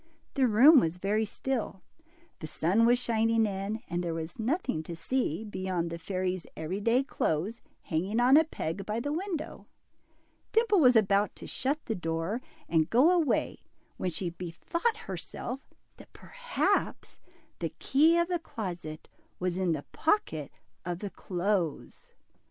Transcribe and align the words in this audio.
The 0.33 0.47
room 0.47 0.79
was 0.79 0.97
very 0.97 1.25
still, 1.25 1.83
the 2.39 2.47
sun 2.47 2.87
was 2.87 2.97
shining 2.97 3.45
in, 3.45 3.81
and 3.87 4.03
there 4.03 4.15
was 4.15 4.39
nothing 4.39 4.81
to 4.81 4.95
see, 4.95 5.43
beyond 5.43 5.91
the 5.91 5.99
fairy's 5.99 6.47
every 6.57 6.79
day 6.81 7.03
clothes 7.03 7.61
hanging 7.83 8.19
on 8.19 8.35
a 8.35 8.43
peg 8.43 8.83
by 8.83 8.99
the 8.99 9.13
window. 9.13 9.67
Dimple 10.53 10.79
was 10.79 10.95
about 10.95 11.35
to 11.35 11.45
shut 11.45 11.85
the 11.85 11.93
door 11.93 12.41
and 12.67 12.89
go 12.89 13.11
away, 13.11 13.59
when 13.97 14.09
she 14.09 14.31
bethought 14.31 14.97
herself 14.97 15.59
that 15.97 16.13
perhaps 16.13 17.19
the 17.59 17.69
key 17.77 18.17
of 18.17 18.27
the 18.27 18.39
closet 18.39 19.07
was 19.39 19.55
in 19.55 19.71
the 19.73 19.85
pocket 19.91 20.51
of 20.83 20.97
the 20.97 21.11
clothes. 21.11 22.11